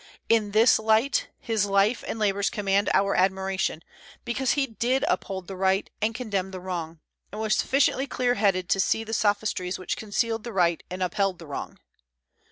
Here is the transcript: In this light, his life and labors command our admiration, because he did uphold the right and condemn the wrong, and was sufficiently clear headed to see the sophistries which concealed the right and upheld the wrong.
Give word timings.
In 0.29 0.49
this 0.49 0.79
light, 0.79 1.27
his 1.37 1.67
life 1.67 2.03
and 2.07 2.17
labors 2.17 2.49
command 2.49 2.89
our 2.91 3.13
admiration, 3.15 3.83
because 4.25 4.53
he 4.53 4.65
did 4.65 5.05
uphold 5.07 5.45
the 5.45 5.55
right 5.55 5.91
and 6.01 6.15
condemn 6.15 6.49
the 6.49 6.59
wrong, 6.59 6.99
and 7.31 7.39
was 7.39 7.55
sufficiently 7.55 8.07
clear 8.07 8.33
headed 8.33 8.67
to 8.69 8.79
see 8.79 9.03
the 9.03 9.13
sophistries 9.13 9.77
which 9.77 9.97
concealed 9.97 10.43
the 10.43 10.53
right 10.53 10.81
and 10.89 11.03
upheld 11.03 11.37
the 11.37 11.45
wrong. 11.45 11.77